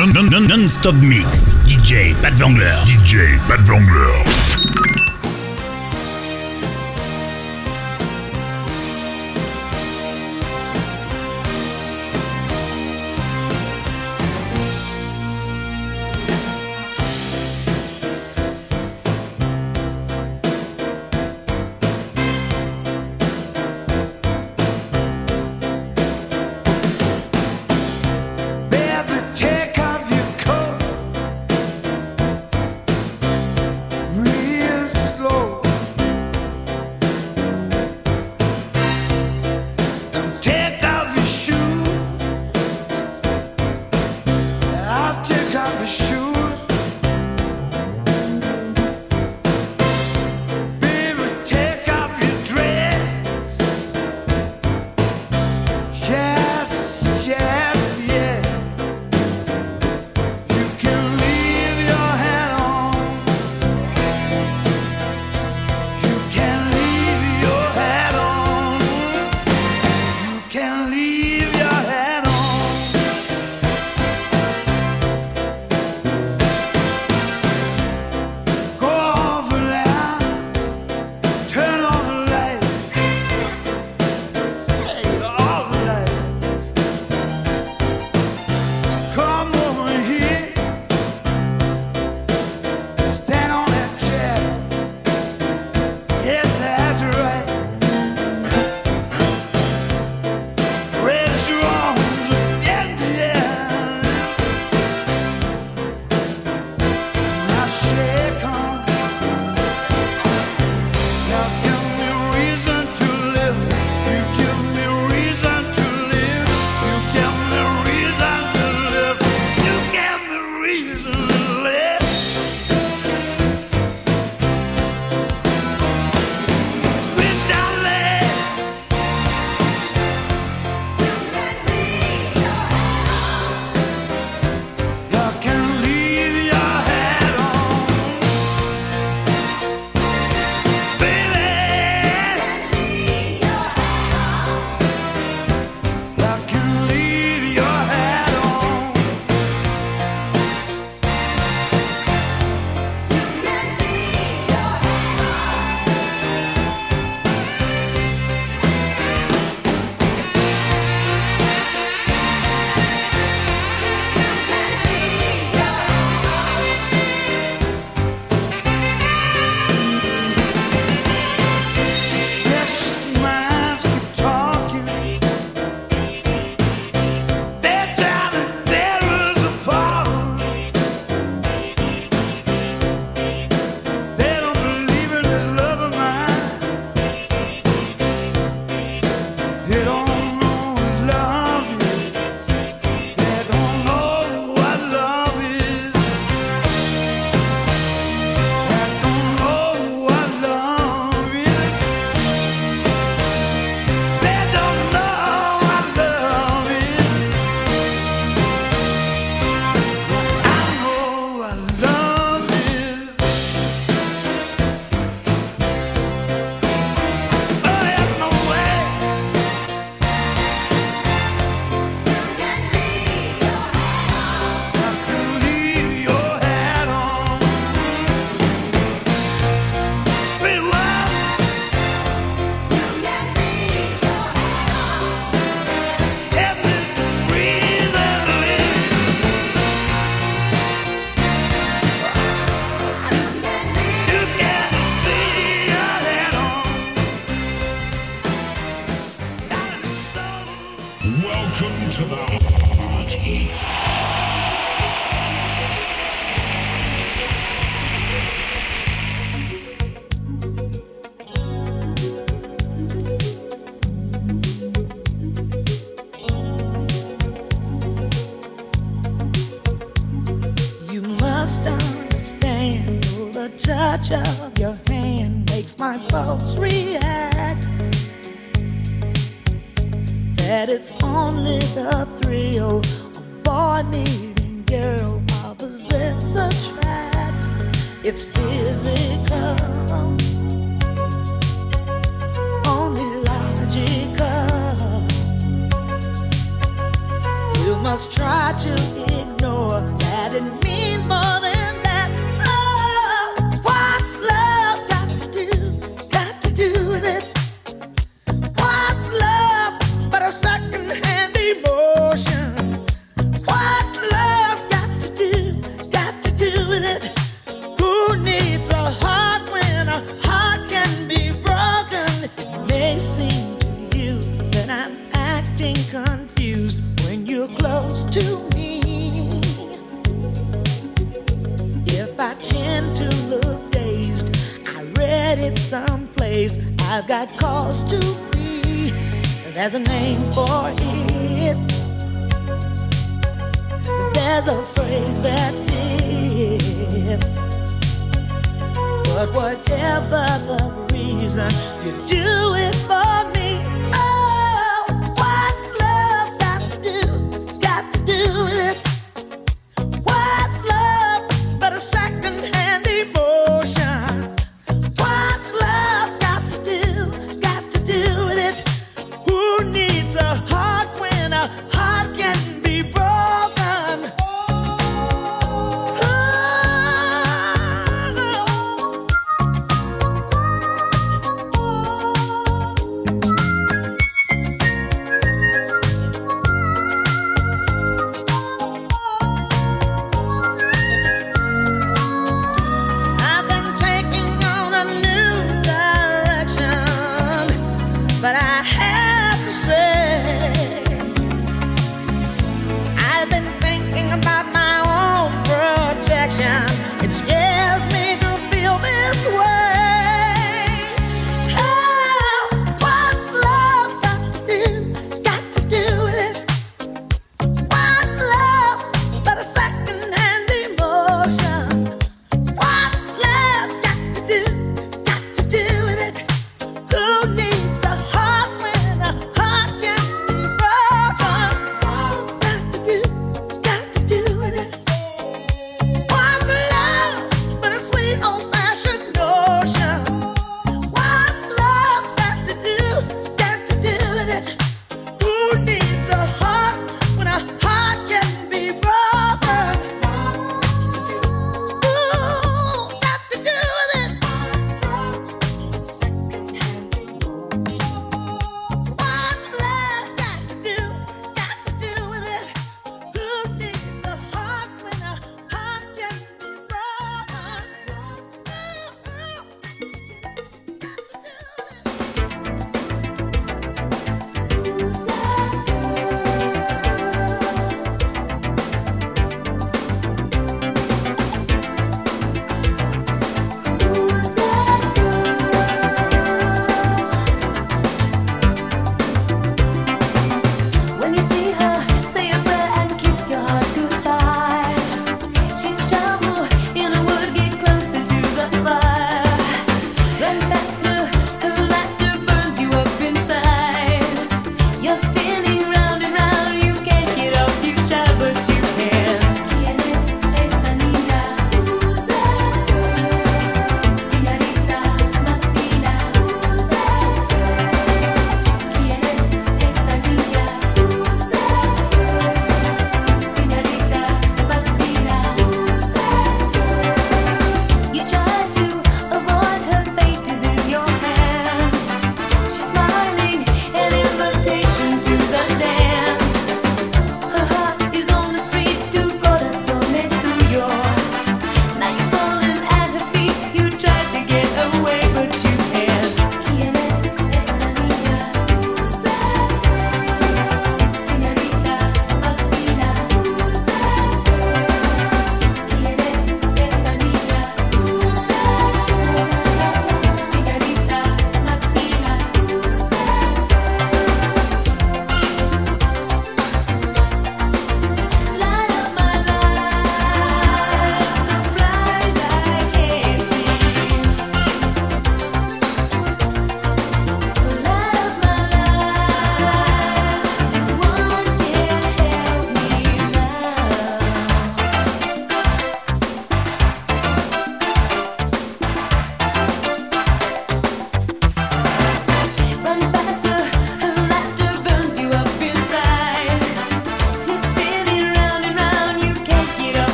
[0.00, 1.54] Non-stop mix.
[1.66, 2.82] DJ Pat Vangler.
[2.86, 4.99] DJ Pat Vangler.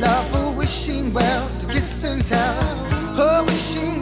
[0.00, 2.62] love for wishing well to kiss and tell.
[3.16, 4.01] Her wishing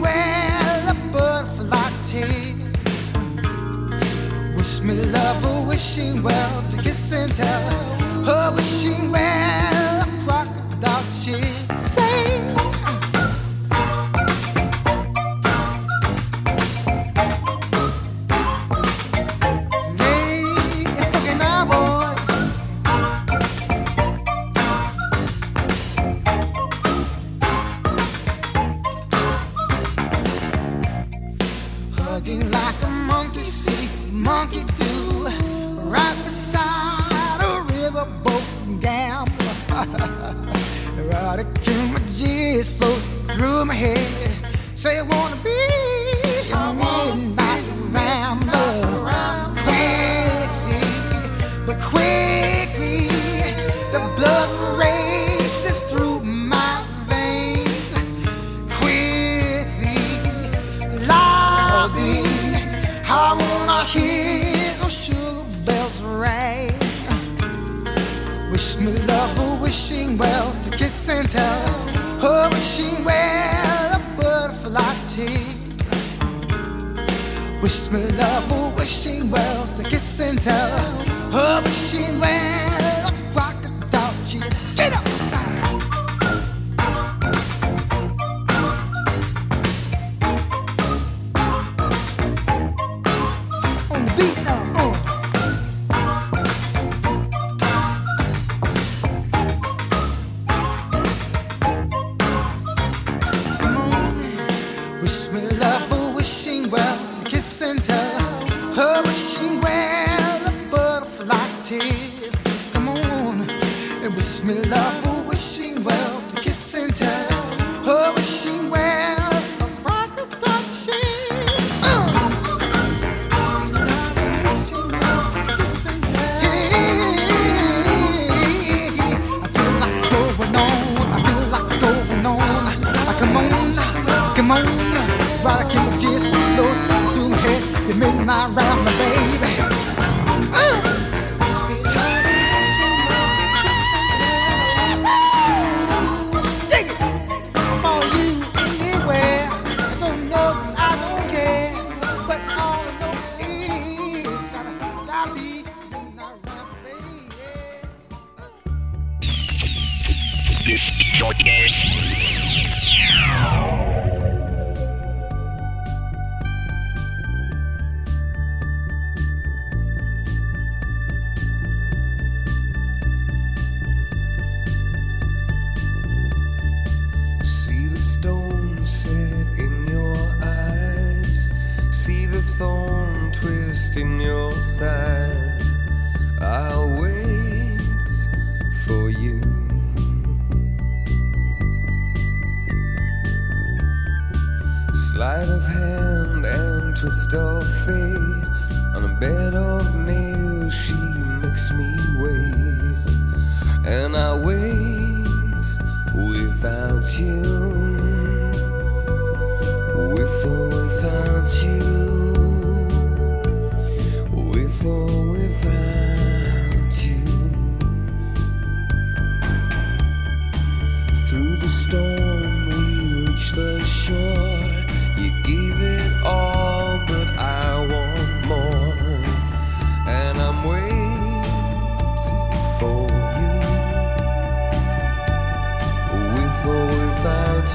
[114.43, 115.31] me love, who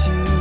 [0.07, 0.36] you.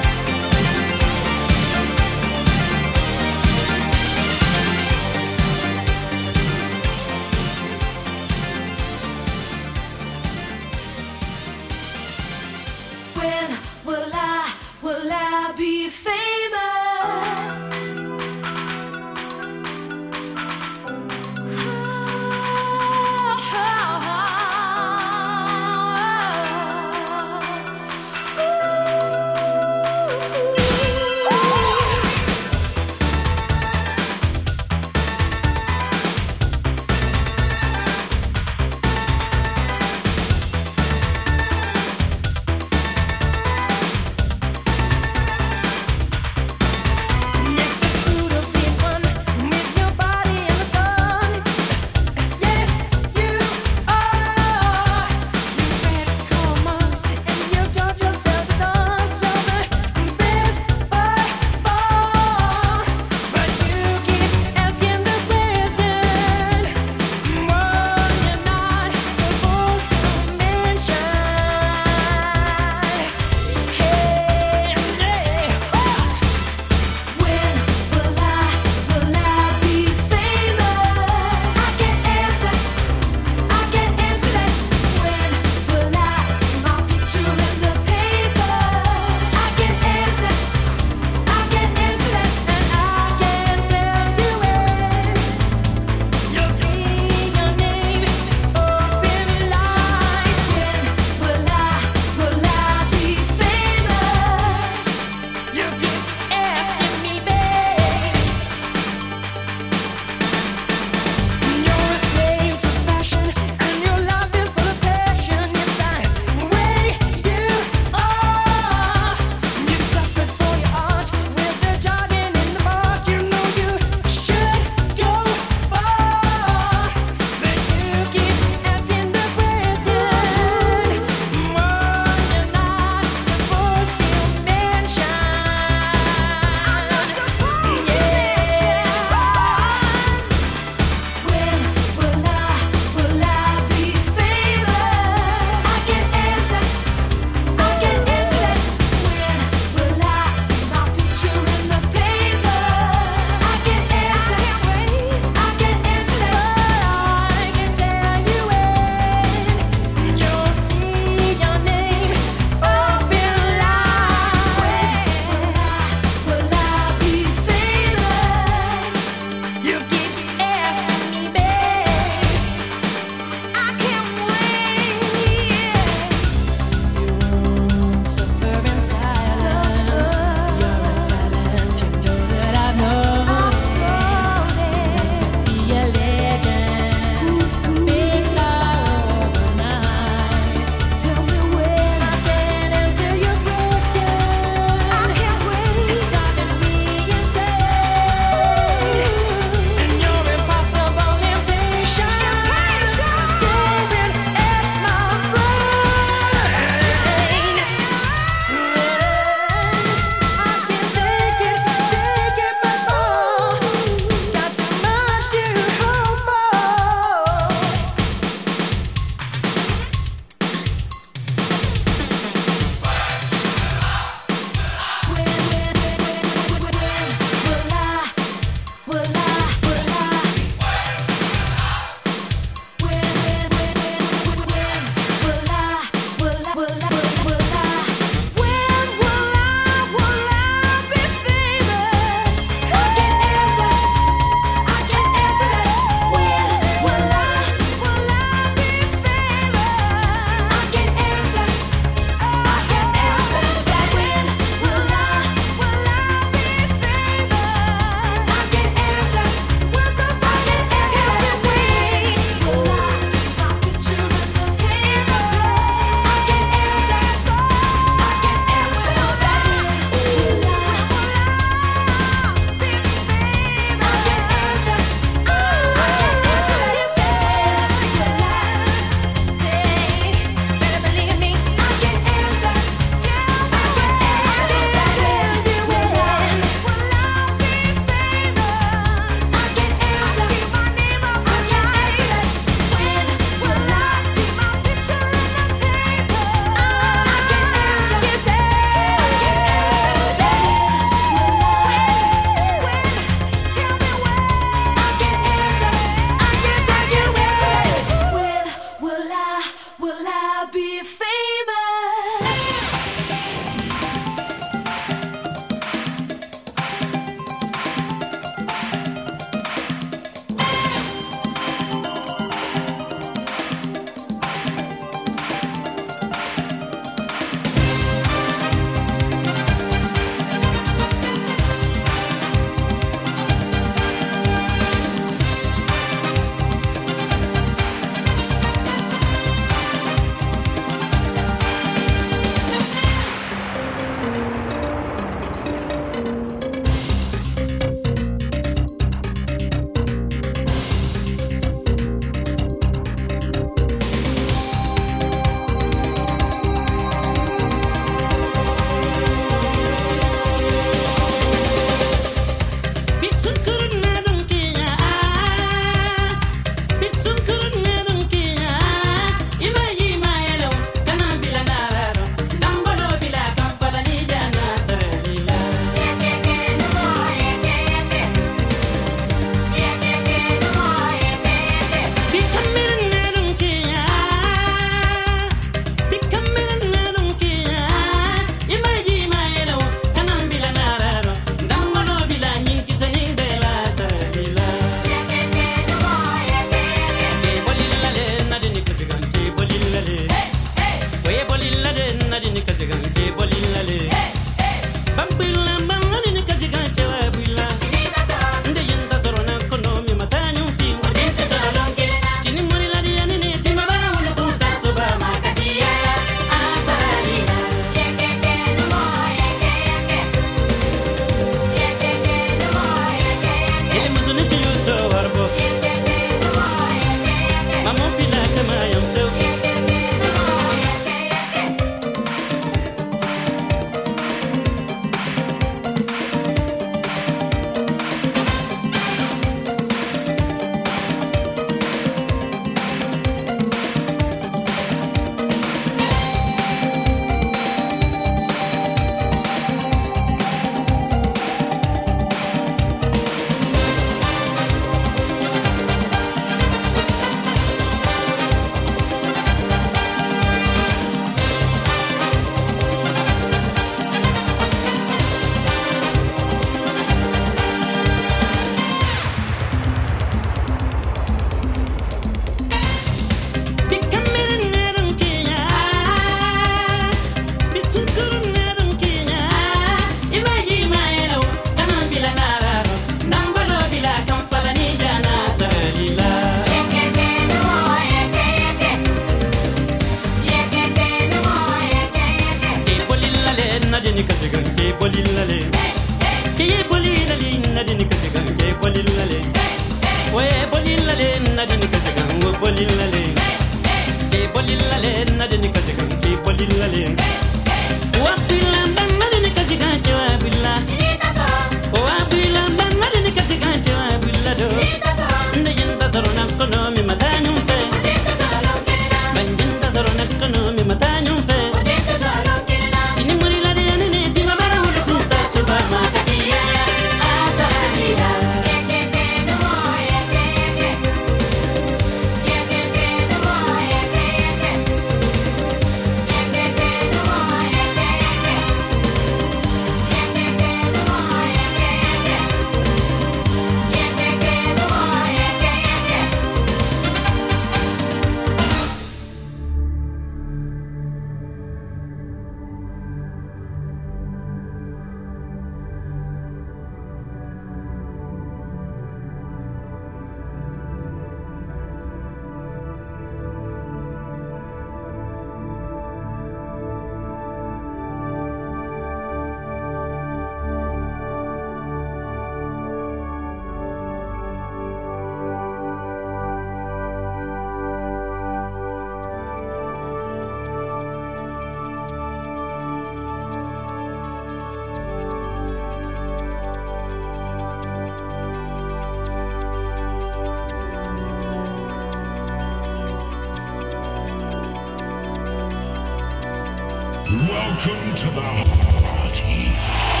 [597.11, 600.00] Welcome to the party.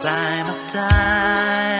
[0.00, 1.79] sign of time.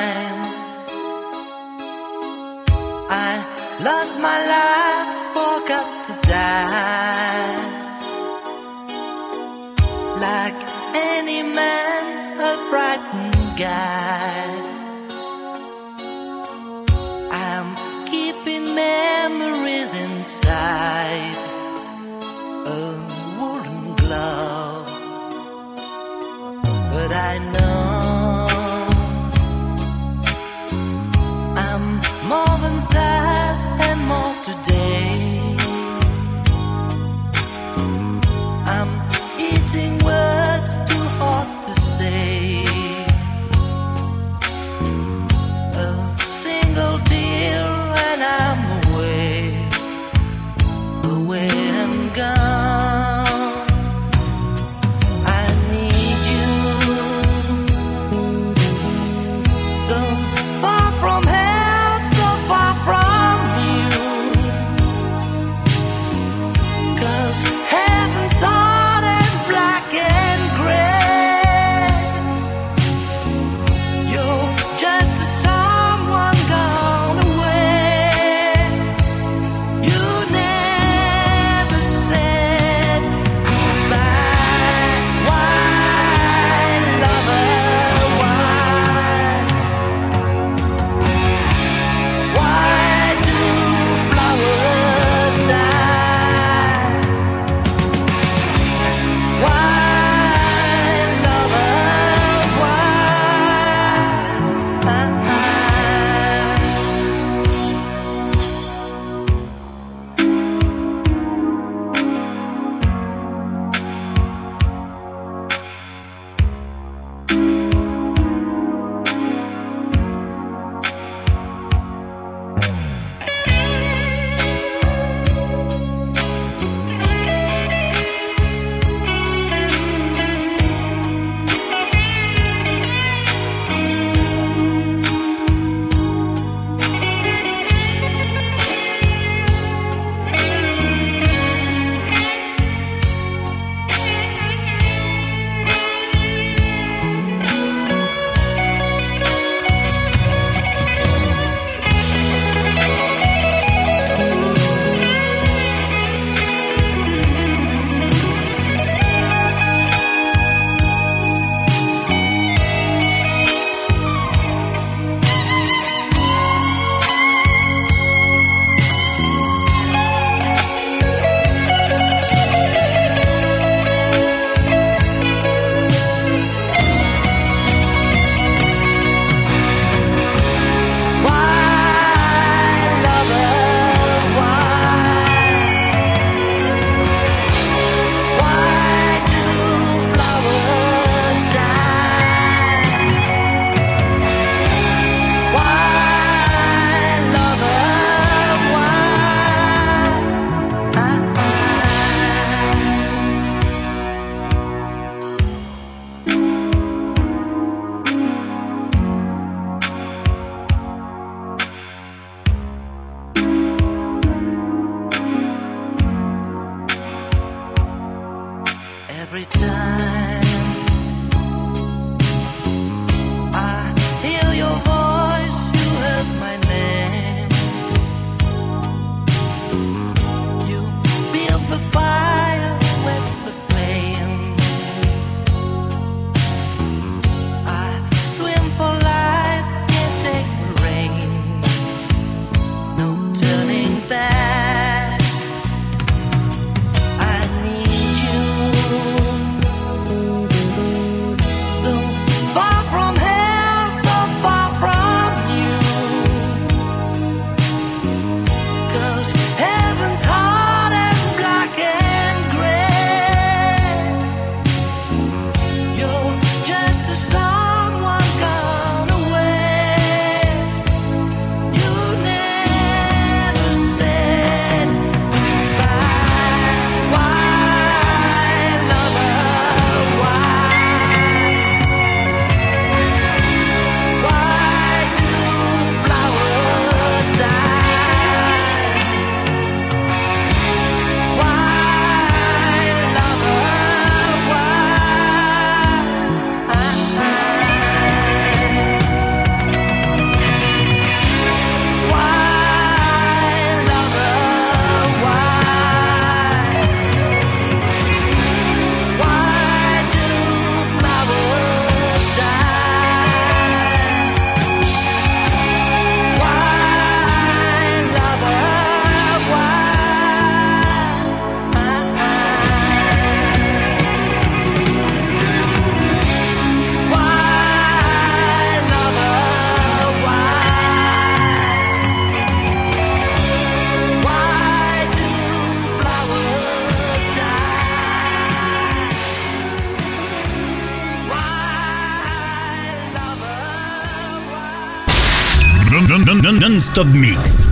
[347.00, 347.69] Non-stop mix.